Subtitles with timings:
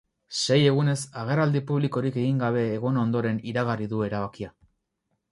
[0.43, 4.51] Sei egunez agerraldi publikorik egin gabe egon ondoren iragarri du erabakia.